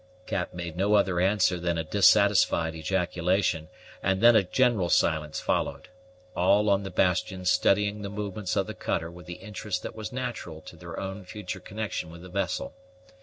Cap 0.25 0.51
made 0.51 0.75
no 0.75 0.95
other 0.95 1.19
answer 1.19 1.59
than 1.59 1.77
a 1.77 1.83
dissatisfied 1.83 2.73
ejaculation, 2.73 3.69
and 4.01 4.19
then 4.19 4.35
a 4.35 4.41
general 4.41 4.89
silence 4.89 5.39
followed, 5.39 5.89
all 6.35 6.71
on 6.71 6.81
the 6.81 6.89
bastion 6.89 7.45
studying 7.45 8.01
the 8.01 8.09
movements 8.09 8.55
of 8.55 8.65
the 8.65 8.73
cutter 8.73 9.11
with 9.11 9.27
the 9.27 9.33
interest 9.35 9.83
that 9.83 9.95
was 9.95 10.11
natural 10.11 10.59
to 10.61 10.75
their 10.75 10.99
own 10.99 11.23
future 11.23 11.59
connection 11.59 12.09
with 12.09 12.23
the 12.23 12.29
vessel. 12.29 12.73